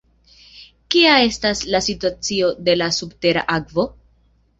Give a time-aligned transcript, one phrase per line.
[0.93, 3.87] Kia estas la situacio de la subtera akvo?